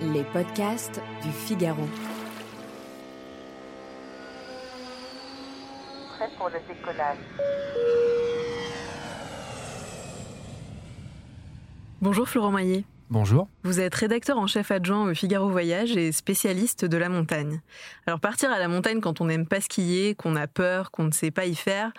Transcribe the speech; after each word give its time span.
Les 0.00 0.24
podcasts 0.24 1.00
du 1.22 1.30
Figaro. 1.30 1.88
Prêt 6.16 6.30
pour 6.36 6.48
le 6.48 6.58
décollage. 6.68 7.18
Bonjour 12.00 12.28
Florent 12.28 12.50
Maillet. 12.50 12.84
Bonjour. 13.10 13.48
Vous 13.62 13.80
êtes 13.80 13.94
rédacteur 13.94 14.38
en 14.38 14.46
chef 14.46 14.70
adjoint 14.70 15.10
au 15.10 15.14
Figaro 15.14 15.48
Voyage 15.48 15.96
et 15.96 16.10
spécialiste 16.10 16.84
de 16.84 16.96
la 16.96 17.08
montagne. 17.08 17.60
Alors 18.06 18.18
partir 18.18 18.50
à 18.50 18.58
la 18.58 18.68
montagne 18.68 19.00
quand 19.00 19.20
on 19.20 19.26
n'aime 19.26 19.46
pas 19.46 19.60
skier, 19.60 20.14
qu'on 20.14 20.36
a 20.36 20.46
peur, 20.46 20.90
qu'on 20.90 21.04
ne 21.04 21.12
sait 21.12 21.30
pas 21.30 21.46
y 21.46 21.54
faire, 21.54 21.92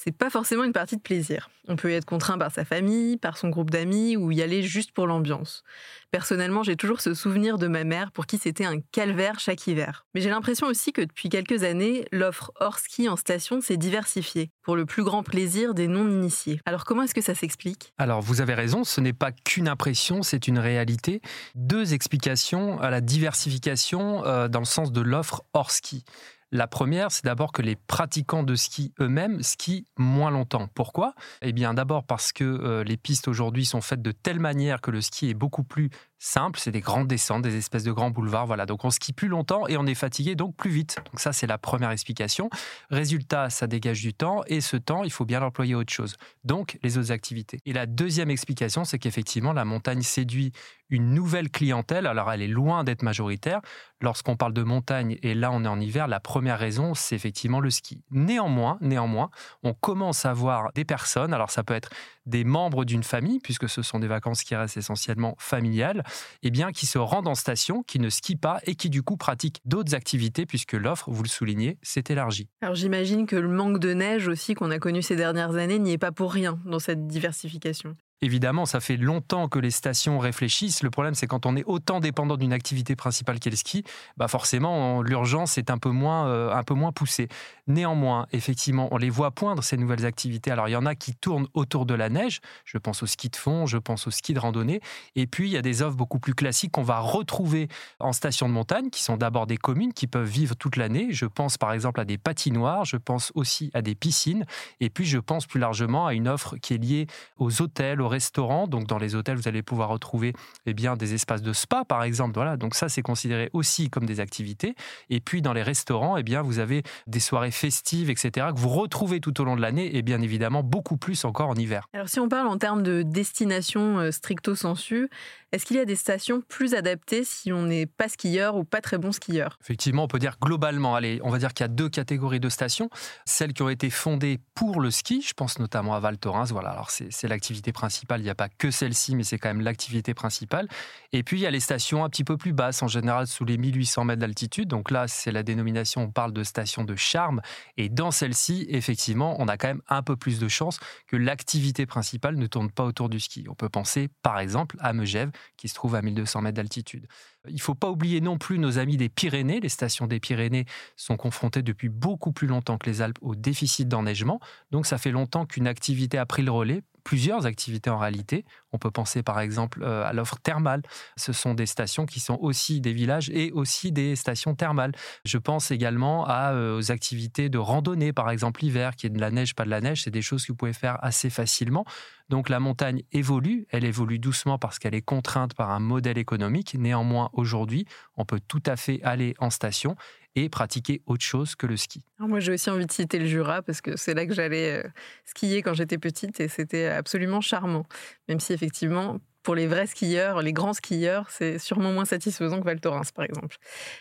c'est 0.00 0.12
pas 0.12 0.30
forcément 0.30 0.62
une 0.62 0.72
partie 0.72 0.96
de 0.96 1.02
plaisir. 1.02 1.50
On 1.66 1.74
peut 1.74 1.90
y 1.90 1.94
être 1.94 2.04
contraint 2.04 2.38
par 2.38 2.52
sa 2.52 2.64
famille, 2.64 3.16
par 3.16 3.36
son 3.36 3.48
groupe 3.48 3.70
d'amis 3.70 4.16
ou 4.16 4.30
y 4.30 4.42
aller 4.42 4.62
juste 4.62 4.92
pour 4.92 5.08
l'ambiance. 5.08 5.64
Personnellement, 6.12 6.62
j'ai 6.62 6.76
toujours 6.76 7.00
ce 7.00 7.14
souvenir 7.14 7.58
de 7.58 7.66
ma 7.66 7.82
mère 7.82 8.12
pour 8.12 8.26
qui 8.26 8.38
c'était 8.38 8.64
un 8.64 8.78
calvaire 8.92 9.40
chaque 9.40 9.66
hiver. 9.66 10.06
Mais 10.14 10.20
j'ai 10.20 10.30
l'impression 10.30 10.68
aussi 10.68 10.92
que 10.92 11.00
depuis 11.02 11.28
quelques 11.28 11.64
années, 11.64 12.06
l'offre 12.12 12.52
hors 12.60 12.78
ski 12.78 13.08
en 13.08 13.16
station 13.16 13.60
s'est 13.60 13.76
diversifiée 13.76 14.52
pour 14.62 14.76
le 14.76 14.86
plus 14.86 15.02
grand 15.02 15.24
plaisir 15.24 15.74
des 15.74 15.88
non-initiés. 15.88 16.60
Alors 16.64 16.84
comment 16.84 17.02
est-ce 17.02 17.14
que 17.14 17.20
ça 17.20 17.34
s'explique? 17.34 17.92
Alors 17.98 18.22
vous 18.22 18.40
avez 18.40 18.54
raison, 18.54 18.84
ce 18.84 19.00
n'est 19.00 19.12
pas 19.12 19.32
qu'une 19.32 19.66
impression, 19.66 20.22
c'est 20.22 20.46
une 20.46 20.60
réalité. 20.60 21.20
Deux 21.56 21.92
explications 21.92 22.80
à 22.80 22.90
la 22.90 23.00
diversification 23.00 24.24
euh, 24.24 24.46
dans 24.46 24.60
le 24.60 24.64
sens 24.64 24.92
de 24.92 25.00
l'offre 25.00 25.42
hors 25.54 25.72
ski. 25.72 26.04
La 26.50 26.66
première, 26.66 27.12
c'est 27.12 27.26
d'abord 27.26 27.52
que 27.52 27.60
les 27.60 27.76
pratiquants 27.76 28.42
de 28.42 28.54
ski 28.54 28.94
eux-mêmes 29.00 29.42
skient 29.42 29.86
moins 29.98 30.30
longtemps. 30.30 30.68
Pourquoi? 30.74 31.14
Eh 31.42 31.52
bien 31.52 31.74
d'abord 31.74 32.04
parce 32.04 32.32
que 32.32 32.44
euh, 32.44 32.84
les 32.84 32.96
pistes 32.96 33.28
aujourd'hui 33.28 33.66
sont 33.66 33.82
faites 33.82 34.00
de 34.00 34.12
telle 34.12 34.40
manière 34.40 34.80
que 34.80 34.90
le 34.90 35.02
ski 35.02 35.28
est 35.28 35.34
beaucoup 35.34 35.62
plus 35.62 35.90
simple, 36.18 36.58
c'est 36.58 36.70
des 36.70 36.80
grandes 36.80 37.08
descentes, 37.08 37.42
des 37.42 37.56
espèces 37.56 37.84
de 37.84 37.92
grands 37.92 38.10
boulevards, 38.10 38.46
voilà. 38.46 38.66
Donc 38.66 38.84
on 38.84 38.90
skie 38.90 39.12
plus 39.12 39.28
longtemps 39.28 39.66
et 39.68 39.76
on 39.76 39.86
est 39.86 39.94
fatigué 39.94 40.34
donc 40.34 40.56
plus 40.56 40.70
vite. 40.70 40.96
Donc 41.06 41.20
ça 41.20 41.32
c'est 41.32 41.46
la 41.46 41.58
première 41.58 41.90
explication. 41.90 42.50
Résultat, 42.90 43.50
ça 43.50 43.66
dégage 43.66 44.00
du 44.00 44.14
temps 44.14 44.42
et 44.46 44.60
ce 44.60 44.76
temps, 44.76 45.04
il 45.04 45.12
faut 45.12 45.24
bien 45.24 45.40
l'employer 45.40 45.74
autre 45.74 45.92
chose. 45.92 46.16
Donc 46.44 46.78
les 46.82 46.98
autres 46.98 47.12
activités. 47.12 47.60
Et 47.66 47.72
la 47.72 47.86
deuxième 47.86 48.30
explication, 48.30 48.84
c'est 48.84 48.98
qu'effectivement 48.98 49.52
la 49.52 49.64
montagne 49.64 50.02
séduit 50.02 50.52
une 50.90 51.12
nouvelle 51.12 51.50
clientèle. 51.50 52.06
Alors 52.06 52.32
elle 52.32 52.42
est 52.42 52.48
loin 52.48 52.84
d'être 52.84 53.02
majoritaire. 53.02 53.60
Lorsqu'on 54.00 54.36
parle 54.36 54.52
de 54.52 54.62
montagne 54.62 55.18
et 55.22 55.34
là 55.34 55.50
on 55.52 55.64
est 55.64 55.68
en 55.68 55.80
hiver, 55.80 56.08
la 56.08 56.20
première 56.20 56.58
raison 56.58 56.94
c'est 56.94 57.14
effectivement 57.14 57.60
le 57.60 57.70
ski. 57.70 58.02
Néanmoins, 58.10 58.78
néanmoins, 58.80 59.30
on 59.62 59.74
commence 59.74 60.24
à 60.24 60.32
voir 60.32 60.72
des 60.74 60.84
personnes. 60.84 61.34
Alors 61.34 61.50
ça 61.50 61.62
peut 61.62 61.74
être 61.74 61.90
des 62.28 62.44
membres 62.44 62.84
d'une 62.84 63.02
famille, 63.02 63.40
puisque 63.40 63.68
ce 63.68 63.82
sont 63.82 63.98
des 63.98 64.06
vacances 64.06 64.42
qui 64.42 64.54
restent 64.54 64.76
essentiellement 64.76 65.34
familiales, 65.38 66.04
eh 66.42 66.50
bien, 66.50 66.72
qui 66.72 66.86
se 66.86 66.98
rendent 66.98 67.28
en 67.28 67.34
station, 67.34 67.82
qui 67.82 67.98
ne 67.98 68.10
skient 68.10 68.36
pas 68.36 68.60
et 68.64 68.74
qui 68.74 68.90
du 68.90 69.02
coup 69.02 69.16
pratiquent 69.16 69.60
d'autres 69.64 69.94
activités, 69.94 70.46
puisque 70.46 70.74
l'offre, 70.74 71.10
vous 71.10 71.22
le 71.22 71.28
soulignez, 71.28 71.78
s'est 71.82 72.04
élargie. 72.08 72.48
Alors 72.60 72.74
j'imagine 72.74 73.26
que 73.26 73.36
le 73.36 73.48
manque 73.48 73.78
de 73.78 73.92
neige 73.92 74.28
aussi 74.28 74.54
qu'on 74.54 74.70
a 74.70 74.78
connu 74.78 75.02
ces 75.02 75.16
dernières 75.16 75.56
années 75.56 75.78
n'y 75.78 75.92
est 75.92 75.98
pas 75.98 76.12
pour 76.12 76.32
rien 76.32 76.58
dans 76.64 76.78
cette 76.78 77.06
diversification. 77.06 77.96
Évidemment, 78.20 78.66
ça 78.66 78.80
fait 78.80 78.96
longtemps 78.96 79.48
que 79.48 79.60
les 79.60 79.70
stations 79.70 80.18
réfléchissent. 80.18 80.82
Le 80.82 80.90
problème, 80.90 81.14
c'est 81.14 81.28
quand 81.28 81.46
on 81.46 81.54
est 81.54 81.62
autant 81.66 82.00
dépendant 82.00 82.36
d'une 82.36 82.52
activité 82.52 82.96
principale 82.96 83.38
qu'est 83.38 83.50
le 83.50 83.56
ski, 83.56 83.84
bah 84.16 84.26
forcément, 84.26 85.02
l'urgence 85.02 85.56
est 85.56 85.70
un 85.70 85.78
peu 85.78 85.90
moins, 85.90 86.26
euh, 86.26 86.52
un 86.52 86.64
peu 86.64 86.74
moins 86.74 86.90
poussée. 86.90 87.28
Néanmoins, 87.68 88.26
effectivement, 88.32 88.88
on 88.90 88.96
les 88.96 89.10
voit 89.10 89.30
poindre 89.30 89.62
ces 89.62 89.76
nouvelles 89.76 90.04
activités. 90.04 90.50
Alors, 90.50 90.68
il 90.68 90.72
y 90.72 90.76
en 90.76 90.86
a 90.86 90.96
qui 90.96 91.14
tournent 91.14 91.46
autour 91.54 91.86
de 91.86 91.94
la 91.94 92.08
neige. 92.08 92.40
Je 92.64 92.76
pense 92.78 93.04
au 93.04 93.06
ski 93.06 93.28
de 93.28 93.36
fond, 93.36 93.66
je 93.66 93.78
pense 93.78 94.08
au 94.08 94.10
ski 94.10 94.34
de 94.34 94.40
randonnée. 94.40 94.80
Et 95.14 95.28
puis, 95.28 95.48
il 95.48 95.52
y 95.52 95.56
a 95.56 95.62
des 95.62 95.82
offres 95.82 95.96
beaucoup 95.96 96.18
plus 96.18 96.34
classiques 96.34 96.72
qu'on 96.72 96.82
va 96.82 96.98
retrouver 96.98 97.68
en 98.00 98.12
station 98.12 98.48
de 98.48 98.54
montagne, 98.54 98.90
qui 98.90 99.04
sont 99.04 99.16
d'abord 99.16 99.46
des 99.46 99.58
communes 99.58 99.92
qui 99.92 100.08
peuvent 100.08 100.28
vivre 100.28 100.56
toute 100.56 100.74
l'année. 100.76 101.08
Je 101.10 101.26
pense 101.26 101.56
par 101.56 101.72
exemple 101.72 102.00
à 102.00 102.04
des 102.04 102.18
patinoires, 102.18 102.84
je 102.84 102.96
pense 102.96 103.30
aussi 103.36 103.70
à 103.74 103.82
des 103.82 103.94
piscines. 103.94 104.44
Et 104.80 104.90
puis, 104.90 105.04
je 105.04 105.18
pense 105.18 105.46
plus 105.46 105.60
largement 105.60 106.08
à 106.08 106.14
une 106.14 106.26
offre 106.26 106.56
qui 106.56 106.74
est 106.74 106.78
liée 106.78 107.06
aux 107.36 107.62
hôtels, 107.62 108.00
restaurants. 108.08 108.66
Donc, 108.66 108.86
dans 108.86 108.98
les 108.98 109.14
hôtels, 109.14 109.36
vous 109.36 109.48
allez 109.48 109.62
pouvoir 109.62 109.88
retrouver 109.88 110.32
eh 110.66 110.74
bien, 110.74 110.96
des 110.96 111.14
espaces 111.14 111.42
de 111.42 111.52
spa, 111.52 111.84
par 111.84 112.02
exemple. 112.02 112.34
Voilà. 112.34 112.56
Donc, 112.56 112.74
ça, 112.74 112.88
c'est 112.88 113.02
considéré 113.02 113.50
aussi 113.52 113.90
comme 113.90 114.06
des 114.06 114.20
activités. 114.20 114.74
Et 115.10 115.20
puis, 115.20 115.42
dans 115.42 115.52
les 115.52 115.62
restaurants, 115.62 116.16
eh 116.16 116.22
bien, 116.22 116.42
vous 116.42 116.58
avez 116.58 116.82
des 117.06 117.20
soirées 117.20 117.50
festives, 117.50 118.10
etc., 118.10 118.48
que 118.54 118.60
vous 118.60 118.68
retrouvez 118.68 119.20
tout 119.20 119.40
au 119.40 119.44
long 119.44 119.56
de 119.56 119.60
l'année 119.60 119.96
et 119.96 120.02
bien 120.02 120.20
évidemment 120.20 120.62
beaucoup 120.62 120.96
plus 120.96 121.24
encore 121.24 121.50
en 121.50 121.54
hiver. 121.54 121.86
Alors, 121.92 122.08
si 122.08 122.20
on 122.20 122.28
parle 122.28 122.48
en 122.48 122.58
termes 122.58 122.82
de 122.82 123.02
destination 123.02 123.98
euh, 123.98 124.10
stricto 124.10 124.54
sensu, 124.54 125.08
est-ce 125.50 125.64
qu'il 125.64 125.76
y 125.76 125.80
a 125.80 125.86
des 125.86 125.96
stations 125.96 126.42
plus 126.42 126.74
adaptées 126.74 127.24
si 127.24 127.52
on 127.52 127.62
n'est 127.62 127.86
pas 127.86 128.08
skieur 128.08 128.56
ou 128.56 128.64
pas 128.64 128.82
très 128.82 128.98
bon 128.98 129.12
skieur? 129.12 129.56
Effectivement, 129.62 130.04
on 130.04 130.08
peut 130.08 130.18
dire 130.18 130.36
globalement, 130.42 130.94
allez, 130.94 131.20
on 131.22 131.30
va 131.30 131.38
dire 131.38 131.54
qu'il 131.54 131.64
y 131.64 131.66
a 131.66 131.68
deux 131.68 131.88
catégories 131.88 132.40
de 132.40 132.50
stations. 132.50 132.90
Celles 133.24 133.54
qui 133.54 133.62
ont 133.62 133.70
été 133.70 133.88
fondées 133.88 134.40
pour 134.54 134.80
le 134.80 134.90
ski, 134.90 135.22
je 135.26 135.32
pense 135.32 135.58
notamment 135.58 135.94
à 135.94 136.00
Val 136.00 136.18
Thorens, 136.18 136.52
voilà, 136.52 136.70
alors 136.70 136.90
c'est 136.90 137.28
l'activité 137.28 137.72
principale, 137.72 137.97
il 138.20 138.22
n'y 138.22 138.30
a 138.30 138.34
pas 138.34 138.48
que 138.48 138.70
celle-ci, 138.70 139.16
mais 139.16 139.24
c'est 139.24 139.38
quand 139.38 139.48
même 139.48 139.60
l'activité 139.60 140.14
principale. 140.14 140.68
Et 141.12 141.22
puis 141.22 141.38
il 141.38 141.40
y 141.40 141.46
a 141.46 141.50
les 141.50 141.60
stations 141.60 142.04
un 142.04 142.08
petit 142.08 142.24
peu 142.24 142.36
plus 142.36 142.52
basses, 142.52 142.82
en 142.82 142.88
général 142.88 143.26
sous 143.26 143.44
les 143.44 143.58
1800 143.58 144.04
mètres 144.04 144.20
d'altitude. 144.20 144.68
Donc 144.68 144.90
là, 144.90 145.08
c'est 145.08 145.32
la 145.32 145.42
dénomination, 145.42 146.02
on 146.02 146.10
parle 146.10 146.32
de 146.32 146.42
stations 146.42 146.84
de 146.84 146.96
charme. 146.96 147.40
Et 147.76 147.88
dans 147.88 148.10
celle-ci, 148.10 148.66
effectivement, 148.68 149.36
on 149.38 149.48
a 149.48 149.56
quand 149.56 149.68
même 149.68 149.82
un 149.88 150.02
peu 150.02 150.16
plus 150.16 150.38
de 150.38 150.48
chances 150.48 150.78
que 151.06 151.16
l'activité 151.16 151.86
principale 151.86 152.36
ne 152.36 152.46
tourne 152.46 152.70
pas 152.70 152.84
autour 152.84 153.08
du 153.08 153.20
ski. 153.20 153.46
On 153.48 153.54
peut 153.54 153.68
penser, 153.68 154.08
par 154.22 154.38
exemple, 154.38 154.76
à 154.80 154.92
Megève, 154.92 155.30
qui 155.56 155.68
se 155.68 155.74
trouve 155.74 155.94
à 155.94 156.02
1200 156.02 156.42
mètres 156.42 156.56
d'altitude. 156.56 157.06
Il 157.46 157.54
ne 157.54 157.60
faut 157.60 157.74
pas 157.74 157.90
oublier 157.90 158.20
non 158.20 158.36
plus 158.38 158.58
nos 158.58 158.78
amis 158.78 158.96
des 158.96 159.08
Pyrénées. 159.08 159.60
Les 159.60 159.68
stations 159.68 160.06
des 160.06 160.20
Pyrénées 160.20 160.66
sont 160.96 161.16
confrontées 161.16 161.62
depuis 161.62 161.88
beaucoup 161.88 162.32
plus 162.32 162.46
longtemps 162.46 162.78
que 162.78 162.88
les 162.88 163.00
Alpes 163.00 163.18
au 163.22 163.34
déficit 163.34 163.88
d'enneigement. 163.88 164.40
Donc 164.70 164.86
ça 164.86 164.98
fait 164.98 165.10
longtemps 165.10 165.46
qu'une 165.46 165.66
activité 165.66 166.18
a 166.18 166.26
pris 166.26 166.42
le 166.42 166.50
relais 166.50 166.82
plusieurs 167.08 167.46
activités 167.46 167.88
en 167.88 167.96
réalité. 167.96 168.44
On 168.70 168.76
peut 168.76 168.90
penser 168.90 169.22
par 169.22 169.40
exemple 169.40 169.82
euh, 169.82 170.04
à 170.04 170.12
l'offre 170.12 170.38
thermale. 170.42 170.82
Ce 171.16 171.32
sont 171.32 171.54
des 171.54 171.64
stations 171.64 172.04
qui 172.04 172.20
sont 172.20 172.36
aussi 172.42 172.82
des 172.82 172.92
villages 172.92 173.30
et 173.30 173.50
aussi 173.52 173.92
des 173.92 174.14
stations 174.14 174.54
thermales. 174.54 174.92
Je 175.24 175.38
pense 175.38 175.70
également 175.70 176.28
euh, 176.28 176.76
aux 176.76 176.92
activités 176.92 177.48
de 177.48 177.56
randonnée, 177.56 178.12
par 178.12 178.28
exemple 178.28 178.60
l'hiver, 178.60 178.94
qui 178.94 179.06
est 179.06 179.10
de 179.10 179.18
la 179.18 179.30
neige, 179.30 179.54
pas 179.54 179.64
de 179.64 179.70
la 179.70 179.80
neige. 179.80 180.02
C'est 180.02 180.10
des 180.10 180.20
choses 180.20 180.44
que 180.44 180.52
vous 180.52 180.56
pouvez 180.56 180.74
faire 180.74 180.98
assez 181.02 181.30
facilement. 181.30 181.86
Donc 182.28 182.50
la 182.50 182.60
montagne 182.60 183.04
évolue, 183.10 183.66
elle 183.70 183.86
évolue 183.86 184.18
doucement 184.18 184.58
parce 184.58 184.78
qu'elle 184.78 184.94
est 184.94 185.00
contrainte 185.00 185.54
par 185.54 185.70
un 185.70 185.80
modèle 185.80 186.18
économique. 186.18 186.76
Néanmoins, 186.78 187.30
aujourd'hui, 187.32 187.86
on 188.18 188.26
peut 188.26 188.40
tout 188.46 188.62
à 188.66 188.76
fait 188.76 189.00
aller 189.02 189.34
en 189.38 189.48
station 189.48 189.96
et 190.44 190.48
pratiquer 190.48 191.02
autre 191.06 191.24
chose 191.24 191.54
que 191.54 191.66
le 191.66 191.76
ski. 191.76 192.02
moi, 192.18 192.40
j'ai 192.40 192.52
aussi 192.52 192.70
envie 192.70 192.86
de 192.86 192.92
citer 192.92 193.18
le 193.18 193.26
Jura 193.26 193.62
parce 193.62 193.80
que 193.80 193.96
c'est 193.96 194.14
là 194.14 194.26
que 194.26 194.34
j'allais 194.34 194.84
euh, 194.84 194.88
skier 195.24 195.62
quand 195.62 195.74
j'étais 195.74 195.98
petite 195.98 196.40
et 196.40 196.48
c'était 196.48 196.86
absolument 196.86 197.40
charmant. 197.40 197.86
Même 198.28 198.40
si 198.40 198.52
effectivement, 198.52 199.18
pour 199.42 199.54
les 199.54 199.66
vrais 199.66 199.86
skieurs, 199.86 200.42
les 200.42 200.52
grands 200.52 200.74
skieurs, 200.74 201.26
c'est 201.30 201.58
sûrement 201.58 201.92
moins 201.92 202.04
satisfaisant 202.04 202.60
que 202.60 202.64
Val 202.64 202.80
Thorens, 202.80 203.12
par 203.14 203.24
exemple. 203.24 203.56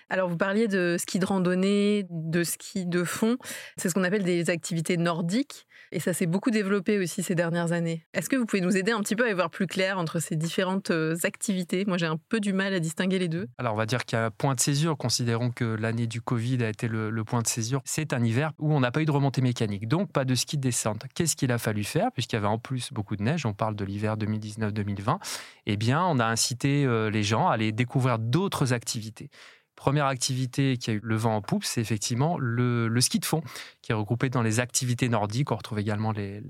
Alors, 0.09 0.29
vous 0.29 0.37
parliez 0.37 0.67
de 0.67 0.97
ski 0.99 1.19
de 1.19 1.25
randonnée, 1.25 2.05
de 2.09 2.43
ski 2.43 2.85
de 2.85 3.03
fond. 3.03 3.37
C'est 3.77 3.89
ce 3.89 3.93
qu'on 3.93 4.03
appelle 4.03 4.23
des 4.23 4.49
activités 4.49 4.97
nordiques. 4.97 5.67
Et 5.91 5.99
ça 5.99 6.13
s'est 6.13 6.25
beaucoup 6.25 6.51
développé 6.51 6.97
aussi 6.99 7.23
ces 7.23 7.33
dernières 7.35 7.71
années. 7.71 8.05
Est-ce 8.13 8.29
que 8.29 8.35
vous 8.35 8.45
pouvez 8.45 8.61
nous 8.61 8.75
aider 8.75 8.91
un 8.91 8.99
petit 8.99 9.15
peu 9.15 9.25
à 9.25 9.29
y 9.29 9.33
voir 9.33 9.49
plus 9.49 9.67
clair 9.67 9.97
entre 9.97 10.19
ces 10.19 10.35
différentes 10.35 10.91
euh, 10.91 11.15
activités? 11.23 11.85
Moi, 11.85 11.97
j'ai 11.97 12.07
un 12.07 12.17
peu 12.29 12.39
du 12.41 12.51
mal 12.51 12.73
à 12.73 12.79
distinguer 12.79 13.19
les 13.19 13.29
deux. 13.29 13.47
Alors, 13.57 13.73
on 13.73 13.77
va 13.77 13.85
dire 13.85 14.03
qu'il 14.03 14.17
y 14.17 14.21
a 14.21 14.29
point 14.29 14.53
de 14.53 14.59
césure. 14.59 14.97
Considérons 14.97 15.49
que 15.49 15.63
l'année 15.63 16.07
du 16.07 16.21
Covid 16.21 16.63
a 16.63 16.69
été 16.69 16.87
le, 16.89 17.09
le 17.09 17.23
point 17.23 17.41
de 17.41 17.47
césure. 17.47 17.81
C'est 17.85 18.11
un 18.11 18.23
hiver 18.23 18.51
où 18.59 18.73
on 18.73 18.81
n'a 18.81 18.91
pas 18.91 19.01
eu 19.01 19.05
de 19.05 19.11
remontée 19.11 19.41
mécanique, 19.41 19.87
donc 19.87 20.11
pas 20.11 20.25
de 20.25 20.35
ski 20.35 20.57
de 20.57 20.61
descente. 20.61 21.05
Qu'est-ce 21.15 21.35
qu'il 21.35 21.51
a 21.51 21.57
fallu 21.57 21.83
faire? 21.83 22.11
Puisqu'il 22.11 22.35
y 22.35 22.39
avait 22.39 22.47
en 22.47 22.59
plus 22.59 22.91
beaucoup 22.91 23.15
de 23.15 23.23
neige, 23.23 23.45
on 23.45 23.53
parle 23.53 23.75
de 23.75 23.85
l'hiver 23.85 24.17
2019-2020, 24.17 25.19
eh 25.65 25.75
bien, 25.75 26.03
on 26.03 26.19
a 26.19 26.25
incité 26.25 26.85
euh, 26.85 27.09
les 27.09 27.23
gens 27.23 27.49
à 27.49 27.53
aller 27.53 27.71
découvrir 27.71 28.19
d'autres 28.19 28.73
activités. 28.73 29.29
Première 29.75 30.07
activité 30.07 30.77
qui 30.77 30.89
a 30.89 30.93
eu 30.93 31.01
le 31.03 31.15
vent 31.15 31.35
en 31.35 31.41
poupe, 31.41 31.63
c'est 31.63 31.81
effectivement 31.81 32.39
le, 32.39 32.89
ski 32.99 33.19
de 33.19 33.25
fond, 33.25 33.43
qui 33.83 33.91
est 33.91 33.95
regroupé 33.95 34.29
dans 34.29 34.41
les 34.41 34.59
activités 34.59 35.07
nordiques. 35.07 35.51
On 35.51 35.55
retrouve 35.55 35.77
également 35.77 36.11
les, 36.11 36.41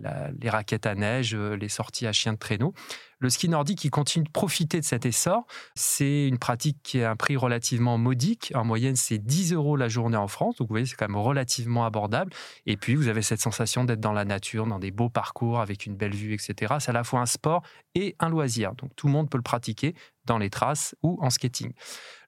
raquettes 0.45 0.85
à 0.85 0.95
neige, 0.95 1.35
euh, 1.35 1.57
les 1.57 1.67
sorties 1.67 2.07
à 2.07 2.13
chien 2.13 2.31
de 2.31 2.37
traîneau. 2.37 2.73
Le 3.19 3.29
ski 3.29 3.49
nordique 3.49 3.79
qui 3.79 3.89
continue 3.89 4.25
de 4.25 4.29
profiter 4.29 4.79
de 4.79 4.85
cet 4.85 5.05
essor. 5.05 5.47
C'est 5.73 6.27
une 6.27 6.37
pratique 6.37 6.77
qui 6.83 7.01
a 7.01 7.09
un 7.09 7.15
prix 7.15 7.35
relativement 7.35 7.97
modique. 7.97 8.51
En 8.53 8.63
moyenne, 8.63 8.95
c'est 8.95 9.17
10 9.17 9.53
euros 9.53 9.75
la 9.75 9.89
journée 9.89 10.17
en 10.17 10.27
France. 10.27 10.57
Donc, 10.57 10.67
vous 10.67 10.73
voyez, 10.73 10.85
c'est 10.85 10.95
quand 10.95 11.07
même 11.07 11.17
relativement 11.17 11.85
abordable. 11.85 12.31
Et 12.67 12.77
puis, 12.77 12.95
vous 12.95 13.07
avez 13.07 13.23
cette 13.23 13.41
sensation 13.41 13.85
d'être 13.85 13.99
dans 13.99 14.13
la 14.13 14.25
nature, 14.25 14.67
dans 14.67 14.79
des 14.79 14.91
beaux 14.91 15.09
parcours 15.09 15.59
avec 15.59 15.85
une 15.87 15.95
belle 15.95 16.15
vue, 16.15 16.33
etc. 16.33 16.75
C'est 16.79 16.89
à 16.89 16.93
la 16.93 17.03
fois 17.03 17.21
un 17.21 17.25
sport 17.25 17.63
et 17.95 18.15
un 18.19 18.29
loisir. 18.29 18.75
Donc, 18.75 18.91
tout 18.95 19.07
le 19.07 19.13
monde 19.13 19.29
peut 19.29 19.37
le 19.37 19.43
pratiquer 19.43 19.95
dans 20.27 20.37
les 20.37 20.51
traces 20.51 20.95
ou 21.01 21.17
en 21.21 21.31
skating. 21.31 21.71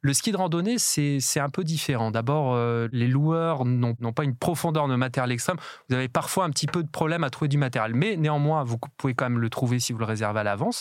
Le 0.01 0.13
ski 0.13 0.31
de 0.31 0.37
randonnée, 0.37 0.77
c'est 0.77 1.39
un 1.39 1.49
peu 1.49 1.65
différent. 1.65 2.09
D'abord, 2.09 2.55
euh, 2.55 2.87
les 2.93 3.07
loueurs 3.07 3.65
n'ont 3.65 4.13
pas 4.13 4.23
une 4.23 4.35
profondeur 4.35 4.87
de 4.87 4.95
matériel 4.95 5.33
extrême. 5.33 5.57
Vous 5.89 5.95
avez 5.95 6.07
parfois 6.07 6.45
un 6.45 6.49
petit 6.49 6.67
peu 6.67 6.83
de 6.83 6.89
problème 6.89 7.25
à 7.25 7.29
trouver 7.29 7.49
du 7.49 7.57
matériel, 7.57 7.93
mais 7.93 8.15
néanmoins, 8.15 8.63
vous 8.63 8.77
pouvez 8.97 9.13
quand 9.13 9.25
même 9.25 9.39
le 9.39 9.49
trouver 9.49 9.79
si 9.79 9.91
vous 9.91 9.99
le 9.99 10.05
réservez 10.05 10.39
à 10.39 10.43
l'avance. 10.43 10.78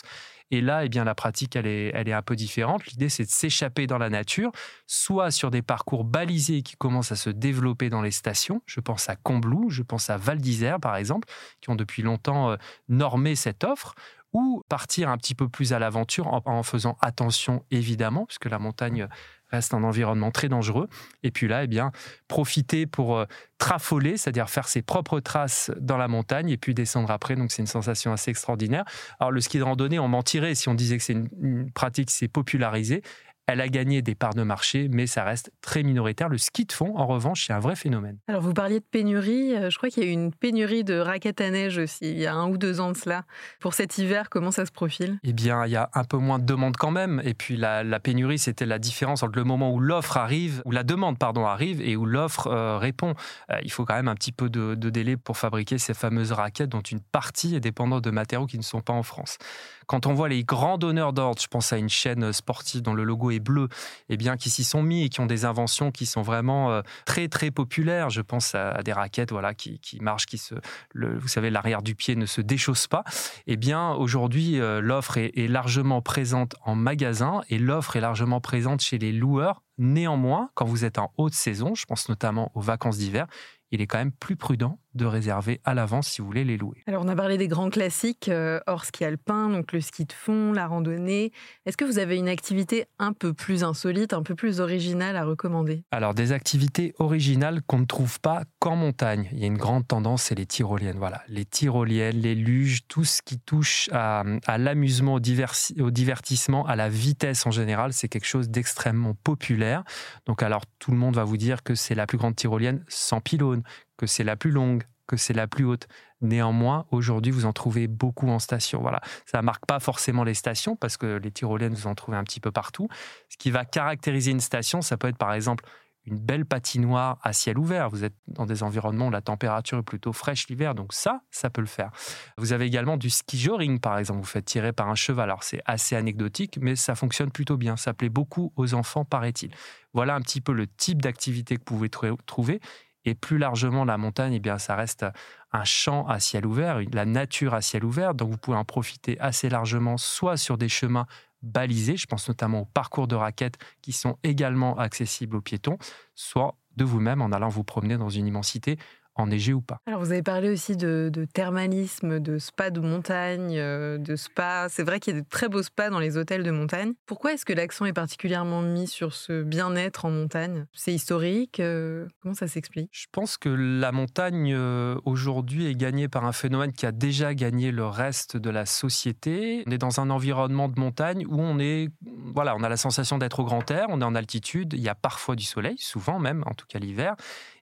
Et 0.51 0.61
là, 0.61 0.85
eh 0.85 0.89
bien, 0.89 1.05
la 1.05 1.15
pratique, 1.15 1.57
elle 1.57 1.67
est, 1.67 1.91
elle 1.95 2.09
est 2.09 2.13
un 2.13 2.23
peu 2.23 2.35
différente. 2.35 2.87
L'idée, 2.87 3.09
c'est 3.09 3.25
de 3.25 3.31
s'échapper 3.31 3.87
dans 3.87 3.99
la 3.99 4.09
nature, 4.09 4.51
soit 4.87 5.31
sur 5.31 5.51
des 5.51 5.61
parcours 5.61 6.05
balisés 6.05 6.63
qui 6.63 6.77
commencent 6.77 7.13
à 7.13 7.17
se 7.17 7.29
développer 7.29 7.91
dans 7.91 8.01
les 8.01 8.11
stations. 8.11 8.63
Je 8.65 8.81
pense 8.81 9.11
à 9.11 9.17
Combloux, 9.17 9.69
je 9.69 9.83
pense 9.83 10.09
à 10.09 10.17
Val 10.17 10.39
d'Isère, 10.39 10.81
par 10.81 10.97
exemple, 10.97 11.29
qui 11.61 11.69
ont 11.71 11.75
depuis 11.75 12.03
longtemps 12.03 12.51
euh, 12.51 12.57
normé 12.89 13.35
cette 13.35 13.63
offre 13.65 13.95
ou 14.33 14.63
partir 14.69 15.09
un 15.09 15.17
petit 15.17 15.35
peu 15.35 15.49
plus 15.49 15.73
à 15.73 15.79
l'aventure 15.79 16.43
en, 16.47 16.63
faisant 16.63 16.97
attention 17.01 17.65
évidemment, 17.71 18.27
puisque 18.27 18.47
la 18.47 18.59
montagne 18.59 19.09
reste 19.51 19.73
un 19.73 19.83
environnement 19.83 20.31
très 20.31 20.49
dangereux. 20.49 20.89
Et 21.23 21.31
puis 21.31 21.49
là, 21.49 21.65
eh 21.65 21.67
bien, 21.67 21.91
profiter 22.29 22.87
pour 22.87 23.17
euh, 23.17 23.25
trafoler, 23.57 24.17
c'est-à-dire 24.17 24.51
faire 24.51 24.69
ses 24.69 24.83
propres 24.83 25.21
traces 25.21 25.71
dans 25.81 25.97
la 25.97 26.09
montagne 26.09 26.51
et 26.51 26.59
puis 26.59 26.75
descendre 26.75 27.11
après. 27.11 27.35
Donc 27.35 27.51
c'est 27.51 27.63
une 27.63 27.67
sensation 27.67 28.13
assez 28.13 28.31
extraordinaire. 28.31 28.85
Alors 29.21 29.33
le 29.33 29.41
ski 29.41 29.59
de 29.59 29.63
randonnée, 29.63 29.99
on 29.99 30.09
mentirait 30.09 30.55
si 30.55 30.69
on 30.69 30.75
disait 30.75 30.99
que 30.99 31.03
c'est 31.03 31.15
une 31.15 31.71
pratique 31.73 32.09
qui 32.09 32.15
s'est 32.15 32.29
popularisée. 32.29 33.03
Elle 33.49 33.63
a 33.63 33.69
gagné 33.69 34.03
des 34.03 34.15
parts 34.15 34.35
de 34.35 34.43
marché, 34.43 34.89
mais 34.91 35.07
ça 35.07 35.25
reste 35.25 35.51
très 35.63 35.83
minoritaire. 35.83 36.29
Le 36.29 36.37
ski 36.37 36.67
de 36.67 36.73
fond, 36.73 36.93
en 36.97 37.07
revanche, 37.07 37.47
c'est 37.47 37.55
un 37.55 37.61
vrai 37.61 37.77
phénomène. 37.77 38.19
Alors, 38.29 38.43
vous 38.43 38.53
parliez 38.53 38.79
de 38.79 38.85
pénurie. 38.85 39.55
Euh, 39.55 39.71
je 39.71 39.79
crois 39.79 39.89
qu'il 39.89 40.05
y 40.05 40.07
a 40.07 40.11
eu 40.11 40.13
une 40.13 40.35
pénurie 40.35 40.85
de 40.85 40.99
raquettes 40.99 41.41
à 41.41 41.51
neige 41.51 41.79
aussi, 41.79 42.11
il 42.11 42.19
y 42.19 42.27
a 42.27 42.35
un 42.35 42.47
ou 42.51 42.59
deux 42.59 42.79
ans 42.79 42.93
de 42.93 42.97
cela. 42.97 43.25
Pour 43.59 43.73
cet 43.73 43.97
hiver, 43.97 44.29
comment 44.29 44.51
ça 44.51 44.67
se 44.67 44.71
profile? 44.71 45.19
Eh 45.25 45.33
bien, 45.33 45.65
il 45.65 45.73
y 45.73 45.77
a 45.77 45.89
un 45.95 46.05
peu 46.05 46.19
moins 46.19 46.39
de 46.39 46.45
demande 46.45 46.77
quand 46.77 46.91
même. 46.91 47.23
Et 47.25 47.33
puis, 47.33 47.57
la, 47.57 48.01
pénurie, 48.01 48.39
c'était 48.39 48.67
la 48.67 48.79
différence 48.79 49.23
entre 49.23 49.39
le 49.39 49.45
moment 49.45 49.73
où 49.73 49.81
l'offre 49.81 50.19
arrive, 50.19 50.61
où 50.67 50.71
la 50.71 50.83
demande, 50.83 51.19
pardon, 51.19 51.47
arrive 51.47 51.81
et 51.81 51.97
où 51.97 52.05
l'offre 52.05 52.49
euh, 52.49 52.77
répond. 52.77 53.15
Euh, 53.51 53.57
il 53.63 53.73
faut 53.73 53.87
quand 53.87 53.95
même 53.95 54.09
un 54.09 54.15
petit 54.15 54.33
peu 54.33 54.51
de, 54.51 54.75
de 54.75 54.91
délai 54.91 55.17
pour 55.17 55.39
fabriquer 55.39 55.79
ces 55.79 55.95
fameuses 55.95 56.33
raquettes 56.33 56.69
dont 56.69 56.83
une 56.83 57.01
partie 57.01 57.57
est 57.57 57.61
dépendante 57.61 58.05
de 58.05 58.11
matériaux 58.11 58.47
qui 58.47 58.59
ne 58.59 58.63
sont 58.63 58.83
pas 58.83 58.93
en 58.93 59.03
France. 59.03 59.39
Quand 59.89 60.05
on 60.05 60.13
voit 60.13 60.29
les 60.29 60.45
grands 60.45 60.77
donneurs 60.77 61.15
d'ordre, 61.15 61.41
je 61.41 61.49
pense 61.49 61.73
à 61.73 61.79
une 61.79 61.89
chaîne 61.89 62.31
sportive 62.35 62.83
dont 62.83 62.93
le 62.93 63.05
logo 63.05 63.31
est 63.31 63.41
bleu, 63.41 63.69
eh 64.11 64.19
bien, 64.19 64.37
qui 64.37 64.51
s'y 64.51 64.63
sont 64.63 64.83
mis 64.83 65.05
et 65.05 65.09
qui 65.09 65.21
ont 65.21 65.27
des 65.27 65.47
inventions 65.47 65.91
qui 65.91 66.05
sont 66.05 66.21
vraiment 66.21 66.71
euh, 66.71 66.83
très, 67.07 67.29
très 67.29 67.51
populaires. 67.51 68.11
Je 68.11 68.21
pense 68.21 68.55
à, 68.55 68.83
des 68.83 68.93
raquettes 68.93 69.33
voilà, 69.33 69.55
qui, 69.55 69.81
marchent, 70.03 70.27
qui 70.27 70.37
se, 70.37 70.55
vous 70.95 71.27
savez, 71.27 71.49
l'arrière 71.49 71.81
du 71.81 71.95
pied 71.95 72.17
ne 72.17 72.27
se 72.27 72.43
déchausse 72.43 72.87
pas. 72.87 73.03
Eh 73.47 73.57
bien, 73.57 73.93
aujourd'hui, 73.93 74.61
euh, 74.61 74.83
l'offre 74.83 75.17
est 75.17 75.49
largement 75.51 76.03
présente 76.03 76.55
en 76.67 76.75
magasin 76.75 77.41
et 77.49 77.59
l'offre 77.59 77.97
est 77.97 78.03
largement 78.03 78.43
présente 78.43 78.83
chez 78.83 78.99
les 78.99 79.13
loueurs. 79.13 79.63
Néanmoins, 79.79 80.51
quand 80.53 80.67
vous 80.67 80.85
êtes 80.85 80.99
en 80.99 81.15
haute 81.17 81.35
saison, 81.35 81.75
je 81.75 81.87
pense 81.87 82.11
notamment 82.11 82.53
aux 82.55 82.61
vacances 82.61 82.99
d'hiver, 82.99 83.27
il 83.71 83.81
est 83.81 83.87
quand 83.87 83.99
même 83.99 84.13
plus 84.13 84.37
prudent 84.37 84.79
de 84.99 85.07
réserver 85.07 85.63
à 85.65 85.73
l'avance 85.73 86.09
si 86.09 86.21
vous 86.21 86.27
voulez 86.27 86.45
les 86.45 86.59
louer. 86.59 86.83
Alors 86.87 87.03
on 87.05 87.09
a 87.09 87.17
parlé 87.17 87.39
des 87.39 87.49
grands 87.49 87.71
classiques 87.71 88.29
euh, 88.29 88.61
hors 88.67 88.85
ski 88.85 89.07
alpin, 89.07 89.49
donc 89.49 89.73
le 89.73 89.81
ski 89.81 90.05
de 90.05 90.13
fond, 90.13 90.53
la 90.53 90.67
randonnée. 90.67 91.33
Est-ce 91.65 91.79
que 91.79 91.87
vous 91.87 91.99
avez 91.99 92.17
une 92.17 92.29
activité 92.29 92.85
un 92.99 93.15
peu 93.15 93.33
plus 93.33 93.65
insolite, 93.65 94.13
un 94.13 94.23
peu 94.23 94.35
plus 94.35 94.61
originale 94.61 95.17
à 95.17 95.25
recommander? 95.25 95.85
Alors 95.91 96.13
des 96.13 96.33
activités 96.33 96.95
originales 96.99 97.63
qu'on 97.67 97.79
ne 97.79 97.87
trouve 97.87 98.21
pas 98.21 98.43
qu'en 98.59 98.77
montagne. 98.77 99.29
Il 99.33 99.39
y 99.39 99.45
a 99.45 99.47
une 99.47 99.57
grande 99.57 99.87
tendance, 99.87 100.25
c'est 100.25 100.35
les 100.35 100.47
tyroliennes. 100.47 100.99
Voilà, 100.99 101.23
les 101.29 101.45
tyroliennes, 101.45 102.17
les 102.17 102.35
luges, 102.35 102.81
tout 102.89 103.05
ce 103.05 103.23
qui 103.23 103.39
touche 103.39 103.89
à, 103.93 104.25
l'amusement, 104.59 105.15
au, 105.15 105.83
au 105.83 105.91
divertissement, 105.91 106.67
à 106.67 106.77
la 106.77 106.89
vitesse 106.89 107.47
en 107.47 107.51
général, 107.51 107.93
c'est 107.93 108.09
quelque 108.09 108.27
chose 108.27 108.49
d'extrêmement 108.51 109.15
populaire. 109.15 109.85
Donc 110.27 110.43
alors 110.43 110.63
tout 110.79 110.91
le 110.91 110.97
monde 110.97 111.15
va 111.15 111.25
vous 111.25 111.37
dire 111.37 111.63
que 111.63 111.75
c'est 111.75 111.95
la 111.95 112.07
plus 112.07 112.19
grande 112.19 112.37
tyrolienne 112.37 112.85
sans 112.89 113.21
pylône, 113.21 113.63
que 113.99 114.07
c'est 114.07 114.25
la 114.25 114.37
plus 114.37 114.51
longue, 114.51 114.85
que 115.07 115.19
c'est 115.19 115.35
la 115.35 115.47
plus 115.47 115.65
haute. 115.65 115.89
Néanmoins, 116.21 116.87
aujourd'hui, 116.91 117.31
vous 117.31 117.45
en 117.45 117.53
trouvez 117.53 117.87
beaucoup 117.87 118.29
en 118.29 118.39
station. 118.39 118.81
Voilà, 118.81 119.01
ça 119.27 119.43
marque 119.43 119.67
pas 119.67 119.81
forcément 119.81 120.25
les 120.25 120.35
stations 120.35 120.77
parce 120.77 120.97
que 120.97 121.19
les 121.19 121.31
tyroliennes, 121.31 121.75
vous 121.75 121.87
en 121.87 121.95
trouvez 121.95 122.17
un 122.17 122.25
petit 122.25 122.41
peu 122.41 122.51
partout. 122.51 122.89
Ce 123.29 123.37
qui 123.37 123.51
va 123.51 123.65
caractériser 123.65 124.31
une 124.31 124.41
station, 124.41 124.81
ça 124.81 124.97
peut 124.97 125.09
être 125.09 125.19
par 125.19 125.35
exemple 125.35 125.65
une 126.09 126.19
belle 126.19 126.47
patinoire 126.47 127.19
à 127.23 127.33
ciel 127.33 127.59
ouvert. 127.59 127.91
Vous 127.91 128.03
êtes 128.03 128.15
dans 128.27 128.47
des 128.47 128.63
environnements 128.63 129.09
où 129.09 129.11
la 129.11 129.21
température 129.21 129.79
est 129.79 129.83
plutôt 129.83 130.13
fraîche 130.13 130.49
l'hiver, 130.49 130.75
donc 130.75 130.95
ça, 130.95 131.21
ça 131.31 131.51
peut 131.51 131.61
le 131.61 131.67
faire. 131.67 131.91
Vous 132.39 132.53
avez 132.53 132.65
également 132.65 132.97
du 132.97 133.11
ski 133.11 133.39
joring, 133.39 133.79
par 133.79 133.99
exemple. 133.99 134.21
Vous 134.21 134.27
faites 134.27 134.47
tirer 134.47 134.73
par 134.73 134.89
un 134.89 134.95
cheval. 134.95 135.25
Alors 135.25 135.43
c'est 135.43 135.61
assez 135.67 135.97
anecdotique, 135.97 136.59
mais 136.61 136.77
ça 136.77 136.95
fonctionne 136.95 137.31
plutôt 137.31 137.57
bien. 137.57 137.77
Ça 137.77 137.93
plaît 137.93 138.09
beaucoup 138.09 138.53
aux 138.57 138.75
enfants, 138.75 139.05
paraît-il. 139.05 139.51
Voilà 139.93 140.15
un 140.15 140.21
petit 140.21 140.41
peu 140.41 140.53
le 140.53 140.67
type 140.67 141.03
d'activité 141.03 141.57
que 141.57 141.61
vous 141.61 141.89
pouvez 141.89 142.17
trouver. 142.27 142.61
Et 143.09 143.15
plus 143.15 143.39
largement, 143.39 143.87
la 143.87 143.97
montagne, 143.97 144.35
eh 144.35 144.39
bien, 144.39 144.59
ça 144.59 144.77
reste 144.77 145.07
un 145.51 145.65
champ 145.65 146.07
à 146.07 146.21
ciel 146.21 146.45
ouvert, 146.45 146.81
la 146.93 147.07
nature 147.07 147.55
à 147.55 147.63
ciel 147.63 147.83
ouvert. 147.83 148.15
Donc, 148.15 148.31
vous 148.31 148.37
pouvez 148.37 148.59
en 148.59 148.67
profiter 148.67 149.19
assez 149.19 149.49
largement, 149.49 149.97
soit 149.97 150.37
sur 150.37 150.59
des 150.59 150.69
chemins 150.69 151.07
balisés, 151.41 151.97
je 151.97 152.07
pense 152.07 152.29
notamment 152.29 152.61
aux 152.61 152.65
parcours 152.67 153.09
de 153.09 153.15
raquettes 153.15 153.57
qui 153.81 153.93
sont 153.93 154.19
également 154.25 154.77
accessibles 154.79 155.37
aux 155.37 155.41
piétons, 155.41 155.79
soit 156.15 156.57
de 156.77 156.85
vous-même 156.85 157.23
en 157.23 157.33
allant 157.33 157.49
vous 157.49 157.65
promener 157.65 157.97
dans 157.97 158.11
une 158.11 158.27
immensité 158.27 158.77
enneigé 159.19 159.53
ou 159.53 159.61
pas. 159.61 159.81
Alors 159.87 160.01
vous 160.01 160.13
avez 160.13 160.23
parlé 160.23 160.51
aussi 160.51 160.77
de, 160.77 161.11
thermalisme, 161.33 162.21
de 162.21 162.39
spa 162.39 162.71
de 162.71 162.81
montagne, 162.81 163.57
euh, 163.59 163.99
de 163.99 164.17
spa. 164.17 164.69
C'est 164.69 164.85
vrai 164.85 165.01
qu'il 165.01 165.15
y 165.15 165.19
a 165.19 165.21
de 165.21 165.27
très 165.29 165.49
beaux 165.49 165.63
spas 165.63 165.91
dans 165.91 165.99
les 165.99 166.17
hôtels 166.17 166.43
de 166.43 166.51
montagne. 166.51 166.93
Pourquoi 167.07 167.33
est-ce 167.33 167.45
que 167.45 167.53
l'accent 167.53 167.85
est 167.85 167.93
particulièrement 167.93 168.63
mis 168.63 168.87
sur 168.87 169.15
ce 169.15 169.43
bien-être 169.43 170.05
en 170.05 170.11
montagne? 170.11 170.67
C'est 170.73 170.93
historique 170.93 171.61
euh, 171.61 172.07
Comment 172.23 172.35
ça 172.35 172.49
s'explique? 172.49 172.91
Je 172.93 173.07
pense 173.13 173.37
que 173.37 173.49
la 173.49 173.93
montagne 173.93 174.55
euh, 174.55 174.97
aujourd'hui 175.05 175.67
est 175.67 175.75
gagnée 175.75 176.09
par 176.09 176.25
un 176.25 176.33
phénomène 176.33 176.73
qui 176.73 176.87
a 176.87 176.93
déjà 176.93 177.35
gagné 177.35 177.71
le 177.71 177.87
reste 177.87 178.37
de 178.37 178.51
la 178.51 178.67
société. 178.67 179.65
On 179.67 179.71
est 179.71 179.79
dans 179.79 180.01
un 180.01 180.11
environnement 180.11 180.69
de 180.69 180.79
montagne 180.79 181.27
où 181.29 181.41
on 181.41 181.59
est, 181.59 181.89
voilà, 182.35 182.55
on 182.57 182.63
a 182.63 182.69
la 182.69 182.77
sensation 182.77 183.19
d'être 183.19 183.41
au 183.41 183.45
grand 183.45 183.71
air, 183.71 183.87
on 183.89 184.01
est 184.01 184.05
en 184.05 184.15
altitude, 184.15 184.75
il 184.75 184.81
y 184.81 184.89
a 184.89 184.95
parfois 184.95 185.37
du 185.37 185.45
soleil, 185.45 185.77
souvent 185.79 186.19
même, 186.19 186.43
en 186.47 186.55
tout 186.55 186.67
cas 186.67 186.79
l'hiver, 186.79 187.17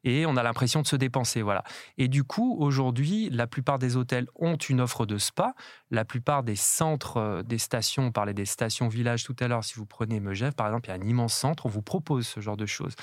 et 0.07 0.25
on 0.25 0.37
a 0.37 0.43
l'impression 0.43 0.81
de 0.81 0.87
se 0.87 0.97
dépenser. 0.97 1.43
Voilà. 1.43 1.65
Et 1.99 2.07
du 2.07 2.23
coup, 2.23 2.57
aujourd'hui, 2.61 3.29
la 3.31 3.47
plupart 3.49 3.79
des 3.79 3.97
hôtels 3.97 4.29
ont 4.37 4.57
une 4.57 4.81
offre 4.81 5.05
de 5.05 5.19
spa. 5.19 5.55
La 5.91 6.05
plupart 6.05 6.45
des 6.45 6.55
centres, 6.57 7.17
euh, 7.17 7.43
des 7.43 7.59
stations, 7.59 8.07
on 8.07 8.13
parlait 8.13 8.33
des 8.33 8.45
stations 8.45 8.89
villages 8.89 9.25
tout 9.25 9.37
à 9.41 9.49
l'heure, 9.49 9.65
si 9.65 9.75
vous 9.75 9.85
prenez 9.87 10.21
Megève, 10.21 10.55
par 10.55 10.69
exemple, 10.69 10.89
il 10.89 10.91
y 10.91 10.93
a 10.93 10.97
un 10.97 11.09
immense 11.09 11.35
centre, 11.35 11.67
on 11.67 11.69
vous 11.69 11.83
propose 11.83 12.27
ce 12.27 12.41
genre 12.41 12.57
de 12.57 12.67
choses. 12.67 12.95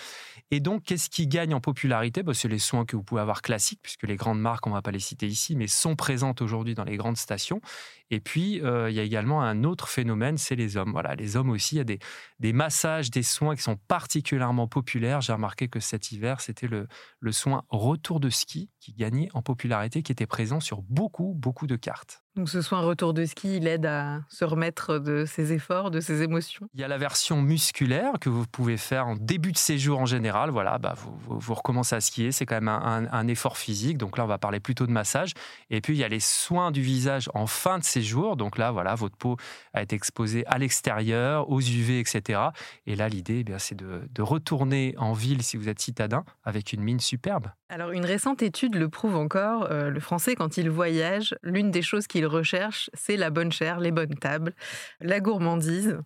Et 0.50 0.62
donc, 0.62 0.84
qu'est-ce 0.84 1.10
qui 1.10 1.28
gagne 1.28 1.54
en 1.54 1.60
popularité? 1.60 2.24
Bah, 2.24 2.34
C'est 2.34 2.48
les 2.48 2.60
soins 2.60 2.86
que 2.86 2.96
vous 2.96 3.04
pouvez 3.04 3.22
avoir 3.22 3.42
classiques, 3.42 3.82
puisque 3.82 4.04
les 4.04 4.16
grandes 4.16 4.40
marques, 4.40 4.66
on 4.66 4.70
ne 4.70 4.76
va 4.76 4.82
pas 4.82 4.92
les 4.92 5.00
citer 5.00 5.28
ici, 5.28 5.56
mais 5.58 5.68
sont 5.68 5.96
présentes 5.96 6.42
aujourd'hui 6.42 6.74
dans 6.74 6.86
les 6.86 6.96
grandes 6.96 7.18
stations. 7.18 7.62
Et 8.14 8.20
puis, 8.20 8.62
euh, 8.62 8.92
il 8.92 8.96
y 8.96 9.00
a 9.00 9.04
également 9.04 9.42
un 9.42 9.64
autre 9.64 9.90
phénomène, 9.90 10.38
c'est 10.38 10.56
les 10.56 10.78
hommes. 10.78 10.92
Voilà, 10.92 11.16
les 11.16 11.36
hommes 11.36 11.50
aussi, 11.50 11.76
il 11.76 11.78
y 11.80 11.82
a 11.82 11.84
des, 11.84 11.98
des 12.40 12.54
massages, 12.54 13.10
des 13.10 13.24
soins 13.24 13.56
qui 13.56 13.64
sont 13.64 13.76
particulièrement 13.88 14.68
populaires. 14.68 15.22
J'ai 15.22 15.34
remarqué 15.34 15.68
que 15.68 15.80
cet 15.80 16.12
hiver, 16.12 16.40
c'était 16.40 16.68
le, 16.68 16.88
le 17.20 17.32
soin 17.32 17.66
retour 17.70 18.20
de 18.20 18.30
ski 18.30 18.70
qui 18.80 18.94
gagnait 18.94 19.30
en 19.34 19.42
popularité, 19.42 20.04
qui 20.04 20.12
était 20.12 20.28
présent 20.28 20.60
sur 20.60 20.84
beaucoup, 20.84 21.34
beaucoup 21.36 21.66
de 21.66 21.76
cartes. 21.76 22.23
Donc 22.36 22.50
ce 22.50 22.64
soin 22.64 22.82
retour 22.82 23.14
de 23.14 23.26
ski, 23.26 23.58
il 23.58 23.68
aide 23.68 23.86
à 23.86 24.22
se 24.28 24.44
remettre 24.44 24.98
de 24.98 25.24
ses 25.26 25.54
efforts, 25.54 25.92
de 25.92 26.00
ses 26.00 26.24
émotions. 26.24 26.68
Il 26.74 26.82
y 26.82 26.84
a 26.84 26.88
la 26.88 26.98
version 26.98 27.44
musculaire 27.44 28.14
que 28.20 28.28
vous 28.28 28.48
pouvez 28.48 28.78
faire 28.78 29.08
en 29.08 29.16
début 29.16 29.52
de 29.52 29.58
séjour 29.58 30.00
en 30.00 30.08
général. 30.08 30.50
Voilà, 30.50 30.80
bah 30.80 30.96
vous, 30.98 31.40
vous, 31.40 31.54
recommencez 31.54 31.96
à 31.96 32.02
skier, 32.02 32.32
c'est 32.32 32.48
quand 32.48 32.56
même 32.56 32.70
un, 32.70 33.28
effort 33.28 33.58
physique. 33.58 34.00
Donc 34.00 34.18
là, 34.18 34.24
on 34.24 34.28
va 34.28 34.40
parler 34.40 34.60
plutôt 34.60 34.88
de 34.88 34.92
massage. 34.92 35.34
Et 35.70 35.80
puis 35.80 35.94
il 35.94 36.00
y 36.00 36.04
a 36.04 36.08
les 36.08 36.20
soins 36.20 36.72
du 36.72 36.82
visage 36.82 37.30
en 37.36 37.46
fin 37.46 37.78
de 37.78 37.84
séjour. 37.84 38.36
Donc 38.36 38.58
là, 38.58 38.72
voilà, 38.72 38.96
votre 38.96 39.16
peau 39.16 39.38
a 39.74 39.84
été 39.84 39.96
exposée 39.96 40.44
à 40.48 40.58
l'extérieur, 40.58 41.52
aux 41.52 41.62
UV, 41.62 42.00
etc. 42.00 42.40
Et 42.88 42.96
là, 42.96 43.10
l'idée, 43.10 43.46
eh 43.48 43.54
c'est 43.60 43.76
de, 43.76 44.10
de 44.12 44.22
retourner 44.24 44.96
en 44.98 45.14
ville 45.14 45.44
si 45.44 45.56
vous 45.56 45.70
êtes 45.70 45.80
citadin 45.80 46.26
avec 46.44 46.74
une 46.74 46.82
mine 46.82 47.00
superbe. 47.00 47.48
Alors 47.74 47.90
une 47.90 48.06
récente 48.06 48.44
étude 48.44 48.76
le 48.76 48.88
prouve 48.88 49.16
encore. 49.16 49.72
Euh, 49.72 49.90
le 49.90 50.00
Français, 50.00 50.36
quand 50.36 50.58
il 50.58 50.70
voyage, 50.70 51.34
l'une 51.42 51.72
des 51.72 51.82
choses 51.82 52.06
qu'il 52.06 52.28
recherche, 52.28 52.92
c'est 52.94 53.18
la 53.18 53.32
bonne 53.32 53.52
chair, 53.52 53.80
les 53.80 53.90
bonnes 53.90 54.14
tables, 54.14 54.54
la 55.02 55.20
gourmandise. 55.20 55.98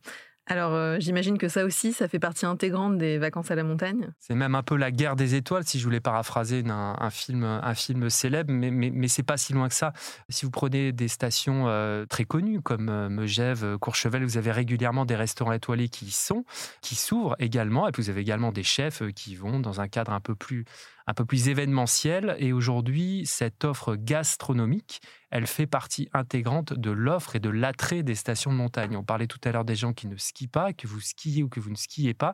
Alors, 0.45 0.74
euh, 0.74 0.95
j'imagine 1.01 1.38
que 1.38 1.50
ça 1.50 1.65
aussi, 1.65 1.91
ça 1.91 2.07
fait 2.07 2.19
partie 2.19 2.45
intégrante 2.45 2.97
des 2.97 3.17
vacances 3.17 3.51
à 3.51 3.55
la 3.55 3.63
montagne? 3.63 4.07
C'est 4.17 4.33
même 4.33 4.55
un 4.55 4.63
peu 4.63 4.77
la 4.77 4.91
guerre 4.91 5.17
des 5.17 5.36
étoiles, 5.36 5.65
si 5.65 5.77
je 5.77 5.83
voulais 5.83 6.00
paraphraser 6.00 6.63
un, 6.69 6.95
un 6.97 7.09
film, 7.09 7.43
un 7.43 7.74
film 7.74 8.09
célèbre, 8.09 8.53
mais, 8.53 8.71
mais, 8.71 8.89
mais 8.89 9.09
c'est 9.09 9.24
pas 9.24 9.36
si 9.36 9.51
loin 9.51 9.67
que 9.67 9.75
ça. 9.75 9.91
Si 10.29 10.45
vous 10.45 10.51
prenez 10.51 10.93
des 10.93 11.09
stations 11.09 11.67
euh, 11.67 12.05
très 12.05 12.24
connues 12.24 12.62
comme 12.62 13.09
Megève, 13.09 13.77
Courchevel, 13.79 14.24
vous 14.24 14.38
avez 14.38 14.53
régulièrement 14.53 15.03
des 15.03 15.17
restaurants 15.17 15.51
étoilés 15.51 15.89
qui 15.89 16.05
y 16.05 16.12
sont, 16.12 16.45
qui 16.81 16.95
s'ouvrent 16.95 17.36
également, 17.39 17.86
et 17.86 17.91
puis 17.91 18.03
vous 18.03 18.09
avez 18.09 18.21
également 18.21 18.53
des 18.53 18.63
chefs 18.63 19.03
qui 19.12 19.36
vont 19.36 19.59
dans 19.59 19.81
un 19.81 19.89
cadre 19.89 20.13
un 20.13 20.21
peu 20.21 20.33
plus 20.33 20.63
un 21.07 21.13
peu 21.13 21.25
plus 21.25 21.47
événementiel. 21.47 22.35
Et 22.39 22.53
aujourd'hui, 22.53 23.23
cette 23.25 23.63
offre 23.63 23.95
gastronomique, 23.95 25.01
elle 25.31 25.47
fait 25.47 25.65
partie 25.65 26.09
intégrante 26.13 26.73
de 26.73 26.91
l'offre 26.91 27.35
et 27.35 27.39
de 27.39 27.49
l'attrait 27.49 28.03
des 28.03 28.15
stations 28.15 28.51
de 28.51 28.57
montagne. 28.57 28.95
On 28.95 29.03
parlait 29.03 29.27
tout 29.27 29.39
à 29.43 29.51
l'heure 29.51 29.65
des 29.65 29.75
gens 29.75 29.93
qui 29.93 30.07
ne 30.07 30.17
skient 30.17 30.47
pas, 30.47 30.73
que 30.73 30.87
vous 30.87 30.99
skiez 30.99 31.43
ou 31.43 31.49
que 31.49 31.59
vous 31.59 31.71
ne 31.71 31.75
skiez 31.75 32.13
pas. 32.13 32.33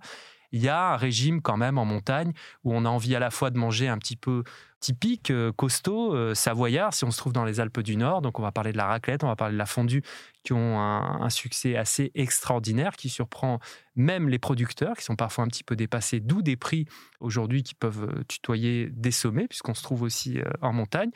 Il 0.51 0.61
y 0.61 0.69
a 0.69 0.93
un 0.93 0.97
régime 0.97 1.41
quand 1.41 1.57
même 1.57 1.79
en 1.79 1.85
montagne 1.85 2.31
où 2.63 2.73
on 2.73 2.85
a 2.85 2.89
envie 2.89 3.15
à 3.15 3.19
la 3.19 3.31
fois 3.31 3.49
de 3.49 3.57
manger 3.57 3.87
un 3.87 3.97
petit 3.97 4.15
peu 4.15 4.43
typique, 4.83 5.31
euh, 5.31 5.53
costaud, 5.53 6.13
euh, 6.13 6.35
savoyard, 6.35 6.93
si 6.93 7.05
on 7.05 7.11
se 7.11 7.17
trouve 7.17 7.31
dans 7.31 7.45
les 7.45 7.61
Alpes 7.61 7.79
du 7.79 7.95
Nord. 7.95 8.21
Donc 8.21 8.37
on 8.37 8.41
va 8.41 8.51
parler 8.51 8.73
de 8.73 8.77
la 8.77 8.85
raclette, 8.85 9.23
on 9.23 9.27
va 9.27 9.37
parler 9.37 9.53
de 9.53 9.57
la 9.57 9.65
fondue, 9.65 10.03
qui 10.43 10.51
ont 10.51 10.81
un, 10.81 11.29
succès 11.29 11.77
assez 11.77 12.11
extraordinaire, 12.15 12.97
qui 12.97 13.07
surprend 13.07 13.59
même 13.95 14.27
les 14.27 14.39
producteurs, 14.39 14.97
qui 14.97 15.05
sont 15.05 15.15
parfois 15.15 15.45
un 15.45 15.47
petit 15.47 15.63
peu 15.63 15.77
dépassés, 15.77 16.19
d'où 16.19 16.41
des 16.41 16.57
prix 16.57 16.85
aujourd'hui 17.21 17.63
qui 17.63 17.75
peuvent 17.75 18.09
euh, 18.09 18.23
tutoyer 18.27 18.89
des 18.91 19.11
sommets, 19.11 19.47
puisqu'on 19.47 19.73
se 19.73 19.83
trouve 19.83 20.01
aussi 20.01 20.39
en 20.61 20.73
montagne 20.73 21.11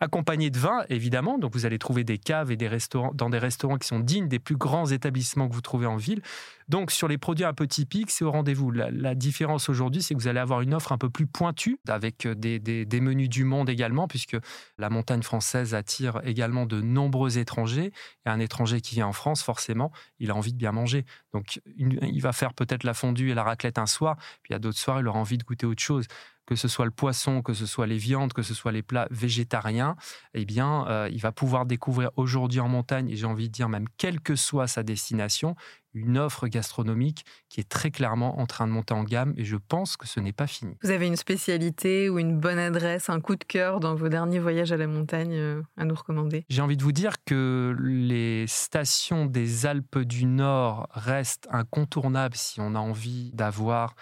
accompagné 0.00 0.50
de 0.50 0.58
vin, 0.58 0.84
évidemment. 0.88 1.38
Donc, 1.38 1.54
vous 1.54 1.66
allez 1.66 1.78
trouver 1.78 2.04
des 2.04 2.18
caves 2.18 2.50
et 2.52 2.56
des 2.56 2.68
restaurants, 2.68 3.12
dans 3.14 3.30
des 3.30 3.38
restaurants 3.38 3.78
qui 3.78 3.88
sont 3.88 4.00
dignes 4.00 4.28
des 4.28 4.38
plus 4.38 4.56
grands 4.56 4.86
établissements 4.86 5.48
que 5.48 5.54
vous 5.54 5.60
trouvez 5.60 5.86
en 5.86 5.96
ville. 5.96 6.22
Donc, 6.68 6.90
sur 6.90 7.08
les 7.08 7.18
produits 7.18 7.44
un 7.44 7.54
peu 7.54 7.66
typiques, 7.66 8.10
c'est 8.10 8.24
au 8.24 8.30
rendez-vous. 8.30 8.70
La, 8.70 9.14
différence 9.14 9.68
aujourd'hui, 9.68 10.02
c'est 10.02 10.14
que 10.14 10.20
vous 10.20 10.28
allez 10.28 10.38
avoir 10.38 10.60
une 10.60 10.74
offre 10.74 10.92
un 10.92 10.98
peu 10.98 11.10
plus 11.10 11.26
pointue, 11.26 11.78
avec 11.88 12.26
euh, 12.26 12.34
des, 12.34 12.58
des, 12.58 13.00
menus 13.08 13.28
du 13.28 13.44
monde 13.44 13.68
également, 13.68 14.08
puisque 14.08 14.36
la 14.78 14.90
montagne 14.90 15.22
française 15.22 15.74
attire 15.74 16.20
également 16.24 16.66
de 16.66 16.80
nombreux 16.80 17.38
étrangers. 17.38 17.92
Et 18.26 18.28
un 18.28 18.40
étranger 18.40 18.80
qui 18.80 18.94
vient 18.96 19.06
en 19.06 19.12
France, 19.12 19.42
forcément, 19.42 19.90
il 20.18 20.30
a 20.30 20.34
envie 20.34 20.52
de 20.52 20.58
bien 20.58 20.72
manger. 20.72 21.04
Donc, 21.32 21.60
il 21.76 22.20
va 22.20 22.32
faire 22.32 22.54
peut-être 22.54 22.84
la 22.84 22.94
fondue 22.94 23.30
et 23.30 23.34
la 23.34 23.42
raclette 23.42 23.78
un 23.78 23.86
soir, 23.86 24.16
puis 24.42 24.54
à 24.54 24.58
d'autres 24.58 24.78
soirs, 24.78 25.00
il 25.00 25.08
aura 25.08 25.18
envie 25.18 25.38
de 25.38 25.44
goûter 25.44 25.66
autre 25.66 25.82
chose 25.82 26.06
que 26.48 26.56
ce 26.56 26.66
soit 26.66 26.86
le 26.86 26.90
poisson, 26.90 27.42
que 27.42 27.52
ce 27.52 27.66
soit 27.66 27.86
les 27.86 27.98
viandes, 27.98 28.32
que 28.32 28.40
ce 28.40 28.54
soit 28.54 28.72
les 28.72 28.82
plats 28.82 29.06
végétariens, 29.10 29.96
eh 30.32 30.46
bien, 30.46 30.86
euh, 30.88 31.06
il 31.12 31.20
va 31.20 31.30
pouvoir 31.30 31.66
découvrir 31.66 32.10
aujourd'hui 32.16 32.58
en 32.58 32.68
montagne, 32.68 33.10
et 33.10 33.16
j'ai 33.16 33.26
envie 33.26 33.48
de 33.48 33.52
dire 33.52 33.68
même 33.68 33.84
quelle 33.98 34.22
que 34.22 34.34
soit 34.34 34.66
sa 34.66 34.82
destination, 34.82 35.56
une 35.92 36.16
offre 36.16 36.48
gastronomique 36.48 37.26
qui 37.50 37.60
est 37.60 37.68
très 37.68 37.90
clairement 37.90 38.40
en 38.40 38.46
train 38.46 38.66
de 38.66 38.72
monter 38.72 38.94
en 38.94 39.04
gamme 39.04 39.34
et 39.36 39.44
je 39.44 39.56
pense 39.56 39.98
que 39.98 40.06
ce 40.06 40.20
n'est 40.20 40.32
pas 40.32 40.46
fini. 40.46 40.74
Vous 40.82 40.90
avez 40.90 41.06
une 41.06 41.16
spécialité 41.16 42.08
ou 42.08 42.18
une 42.18 42.38
bonne 42.38 42.58
adresse, 42.58 43.10
un 43.10 43.20
coup 43.20 43.36
de 43.36 43.44
cœur 43.44 43.80
dans 43.80 43.94
vos 43.94 44.08
derniers 44.08 44.38
voyages 44.38 44.72
à 44.72 44.78
la 44.78 44.86
montagne 44.86 45.34
euh, 45.34 45.62
à 45.76 45.84
nous 45.84 45.94
recommander? 45.94 46.46
J'ai 46.48 46.62
envie 46.62 46.76
de 46.76 46.82
vous 46.82 46.92
dire 46.92 47.24
que 47.24 47.76
les 47.78 48.46
stations 48.46 49.26
des 49.26 49.66
Alpes 49.66 49.98
du 49.98 50.24
Nord 50.24 50.88
restent 50.92 51.48
incontournables 51.50 52.36
si 52.36 52.60
on 52.60 52.74
a 52.74 52.78
envie 52.78 53.32
d'avoir 53.32 53.94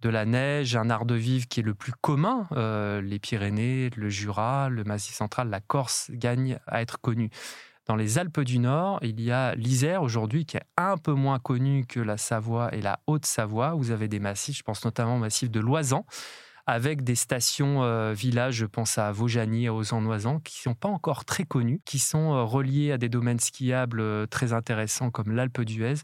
de 0.00 0.08
la 0.08 0.24
neige, 0.24 0.76
un 0.76 0.90
art 0.90 1.06
de 1.06 1.14
vivre 1.14 1.46
qui 1.48 1.60
est 1.60 1.62
le 1.62 1.74
plus 1.74 1.92
commun. 1.92 2.46
Euh, 2.52 3.00
les 3.00 3.18
Pyrénées, 3.18 3.90
le 3.96 4.08
Jura, 4.08 4.68
le 4.68 4.84
Massif 4.84 5.14
central, 5.14 5.48
la 5.48 5.60
Corse 5.60 6.10
gagnent 6.12 6.58
à 6.66 6.82
être 6.82 7.00
connus. 7.00 7.30
Dans 7.86 7.96
les 7.96 8.18
Alpes 8.18 8.40
du 8.40 8.58
Nord, 8.58 8.98
il 9.02 9.20
y 9.20 9.30
a 9.30 9.54
l'Isère 9.54 10.02
aujourd'hui 10.02 10.44
qui 10.44 10.56
est 10.56 10.66
un 10.76 10.96
peu 10.96 11.12
moins 11.12 11.38
connu 11.38 11.86
que 11.86 12.00
la 12.00 12.16
Savoie 12.16 12.74
et 12.74 12.82
la 12.82 12.98
Haute-Savoie. 13.06 13.74
Vous 13.74 13.92
avez 13.92 14.08
des 14.08 14.18
massifs, 14.18 14.58
je 14.58 14.62
pense 14.64 14.84
notamment 14.84 15.16
au 15.16 15.20
massif 15.20 15.50
de 15.50 15.60
Loisan, 15.60 16.04
avec 16.66 17.04
des 17.04 17.14
stations 17.14 17.84
euh, 17.84 18.12
villages, 18.12 18.56
je 18.56 18.66
pense 18.66 18.98
à 18.98 19.12
Vaujany 19.12 19.66
et 19.66 19.68
aux 19.68 19.84
Noisans, 20.00 20.40
qui 20.40 20.58
ne 20.58 20.72
sont 20.72 20.74
pas 20.74 20.88
encore 20.88 21.24
très 21.24 21.44
connus, 21.44 21.80
qui 21.84 22.00
sont 22.00 22.34
euh, 22.34 22.42
reliés 22.42 22.90
à 22.90 22.98
des 22.98 23.08
domaines 23.08 23.38
skiables 23.38 24.26
très 24.28 24.52
intéressants 24.52 25.12
comme 25.12 25.30
l'Alpe 25.30 25.60
d'Huez 25.60 25.94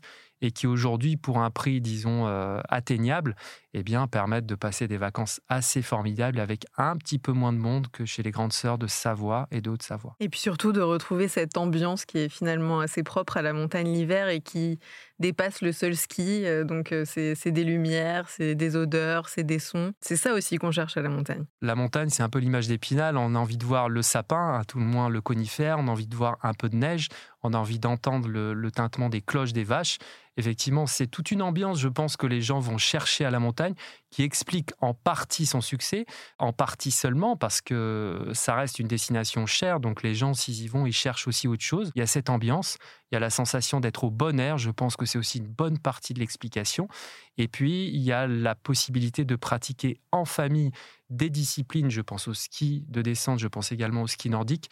et 0.43 0.51
qui 0.51 0.67
aujourd'hui, 0.67 1.17
pour 1.17 1.39
un 1.39 1.51
prix, 1.51 1.81
disons, 1.81 2.27
euh, 2.27 2.61
atteignable, 2.69 3.37
eh 3.75 3.83
permettent 4.11 4.45
de 4.45 4.57
passer 4.57 4.89
des 4.89 4.99
vacances 4.99 5.41
assez 5.49 5.81
formidables 5.81 6.41
avec 6.41 6.67
un 6.77 6.97
petit 6.97 7.19
peu 7.19 7.33
moins 7.33 7.53
de 7.53 7.59
monde 7.59 7.87
que 7.91 8.05
chez 8.05 8.23
les 8.23 8.33
grandes 8.33 8.53
sœurs 8.53 8.77
de 8.77 8.87
Savoie 8.87 9.47
et 9.51 9.61
de 9.63 9.75
savoie 9.81 10.17
Et 10.21 10.29
puis 10.29 10.41
surtout 10.41 10.73
de 10.73 10.81
retrouver 10.81 11.29
cette 11.29 11.57
ambiance 11.57 12.05
qui 12.05 12.19
est 12.19 12.29
finalement 12.29 12.81
assez 12.81 13.03
propre 13.03 13.37
à 13.39 13.43
la 13.43 13.53
montagne 13.53 13.91
l'hiver 13.93 14.29
et 14.29 14.41
qui 14.41 14.79
dépasse 15.19 15.61
le 15.63 15.73
seul 15.73 15.97
ski. 15.97 16.45
Euh, 16.45 16.65
donc, 16.65 16.93
euh, 16.93 17.05
c'est 17.05 17.51
des 17.51 17.65
lumières, 17.65 18.29
c'est 18.29 18.55
des 18.55 18.77
odeurs, 18.77 19.29
c'est 19.29 19.45
des 19.45 19.59
sons. 19.59 19.93
C'est 20.01 20.17
ça 20.17 20.35
aussi 20.35 20.59
qu'on 20.59 20.71
cherche 20.71 20.97
à 20.97 21.03
la 21.03 21.09
montagne. 21.09 21.45
La 21.61 21.75
montagne, 21.75 22.09
c'est 22.09 22.23
un 22.23 22.29
peu 22.29 22.39
l'image 22.39 22.69
d'Épinal. 22.69 23.17
On 23.17 23.35
a 23.35 23.39
envie 23.39 23.57
de 23.57 23.65
voir 23.65 23.89
le 23.89 24.03
sapin, 24.03 24.59
à 24.59 24.65
tout 24.65 24.79
le 24.79 24.85
moins 24.85 25.09
le 25.09 25.21
conifère. 25.21 25.79
On 25.79 25.89
a 25.89 25.91
envie 25.91 26.07
de 26.07 26.17
voir 26.17 26.39
un 26.43 26.55
peu 26.55 26.69
de 26.69 26.77
neige. 26.77 27.09
On 27.43 27.55
a 27.55 27.59
envie 27.59 27.79
d'entendre 27.79 28.29
le, 28.29 28.71
tintement 28.71 29.09
des 29.09 29.21
cloches 29.21 29.53
des 29.53 29.65
vaches 29.65 29.99
effectivement, 30.37 30.87
c'est 30.87 31.07
toute 31.07 31.31
une 31.31 31.43
ambiance, 31.43 31.79
je 31.79 31.89
pense, 31.89 32.17
que 32.17 32.27
les 32.27 32.41
gens 32.41 32.59
vont 32.59 32.79
chercher 32.79 33.25
à 33.25 33.31
la 33.31 33.39
montagne, 33.39 33.75
qui 34.11 34.23
explique 34.23 34.71
en 34.81 34.95
partie 34.95 35.47
son 35.47 35.61
succès, 35.61 36.07
en 36.39 36.53
partie 36.53 36.91
seulement 36.91 37.37
parce 37.37 37.61
que 37.61 38.31
ça 38.33 38.55
reste 38.55 38.79
une 38.79 38.89
destination 38.89 39.47
chère, 39.47 39.81
donc 39.81 40.03
les 40.03 40.15
gens, 40.15 40.35
s'ils 40.35 40.63
y 40.63 40.69
vont, 40.69 40.87
ils 40.87 40.93
cherchent 40.93 41.29
aussi 41.29 41.49
autre 41.49 41.63
chose. 41.63 41.93
Il 41.95 41.99
y 41.99 42.03
a 42.03 42.07
cette 42.07 42.31
ambiance, 42.31 42.79
il 43.13 43.17
y 43.17 43.19
a 43.19 43.21
la 43.21 43.31
sensation 43.31 43.79
d'être 43.79 44.05
au 44.05 44.11
bon 44.11 44.41
air, 44.41 44.57
je 44.57 44.71
pense 44.71 44.97
que 44.97 45.05
c'est 45.05 45.19
aussi 45.19 45.39
une 45.39 45.47
bonne 45.47 45.79
partie 45.79 46.15
de 46.15 46.19
l'explication. 46.19 46.89
Et 47.37 47.47
puis, 47.47 47.89
il 47.89 48.01
y 48.01 48.11
a 48.11 48.27
la 48.27 48.55
possibilité 48.55 49.27
de 49.27 49.37
pratiquer 49.37 50.01
en 50.13 50.25
famille 50.25 50.71
des 51.11 51.29
disciplines, 51.29 51.91
je 51.91 52.01
pense 52.01 52.27
au 52.27 52.33
ski 52.33 52.87
de 52.89 53.03
descente, 53.03 53.39
je 53.39 53.49
pense 53.49 53.71
également 53.71 54.03
au 54.03 54.07
ski 54.07 54.31
nordique, 54.31 54.71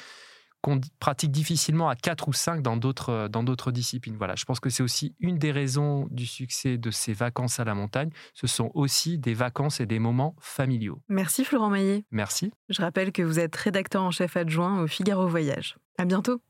qu'on 0.62 0.80
pratique 1.00 1.30
difficilement 1.30 1.90
à 1.90 1.97
4 1.97 2.28
ou 2.28 2.32
5 2.32 2.62
dans 2.62 2.76
d'autres, 2.78 3.11
euh, 3.11 3.28
dans 3.28 3.42
d'autres 3.42 3.73
disciplines. 3.73 4.16
Voilà, 4.16 4.35
je 4.37 4.44
pense 4.44 4.61
que 4.61 4.70
c'est 4.70 4.82
aussi 4.82 5.14
une 5.20 5.38
des 5.38 5.52
raisons 5.52 6.06
du 6.11 6.26
succès 6.26 6.78
de 6.78 6.90
ces 6.90 7.12
vacances 7.12 7.61
à 7.61 7.64
la 7.64 7.75
montagne. 7.75 8.11
Ce 8.35 8.47
sont 8.47 8.70
aussi 8.75 9.18
des 9.18 9.35
vacances 9.35 9.80
et 9.80 9.87
des 9.87 9.99
moments 9.99 10.35
familiaux. 10.40 11.00
Merci 11.09 11.44
Florent 11.44 11.70
Maillet. 11.70 12.04
Merci. 12.11 12.52
Je 12.68 12.80
rappelle 12.80 13.12
que 13.12 13.23
vous 13.23 13.38
êtes 13.38 13.56
rédacteur 13.56 14.02
en 14.02 14.11
chef 14.11 14.37
adjoint 14.37 14.82
au 14.82 14.87
Figaro 14.87 15.26
Voyage. 15.28 15.76
À 15.99 16.04
bientôt. 16.04 16.40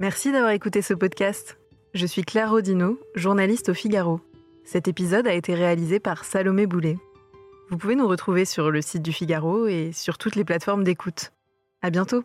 Merci 0.00 0.32
d'avoir 0.32 0.50
écouté 0.50 0.82
ce 0.82 0.92
podcast. 0.92 1.56
Je 1.94 2.04
suis 2.04 2.22
Claire 2.22 2.50
Rodino, 2.50 2.98
journaliste 3.14 3.68
au 3.68 3.74
Figaro. 3.74 4.20
Cet 4.64 4.88
épisode 4.88 5.28
a 5.28 5.34
été 5.34 5.54
réalisé 5.54 6.00
par 6.00 6.24
Salomé 6.24 6.66
Boulet. 6.66 6.98
Vous 7.70 7.78
pouvez 7.78 7.94
nous 7.94 8.08
retrouver 8.08 8.44
sur 8.44 8.72
le 8.72 8.82
site 8.82 9.02
du 9.02 9.12
Figaro 9.12 9.68
et 9.68 9.92
sur 9.92 10.18
toutes 10.18 10.34
les 10.34 10.44
plateformes 10.44 10.82
d'écoute. 10.82 11.30
À 11.80 11.90
bientôt. 11.90 12.24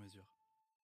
mesure. 0.01 0.25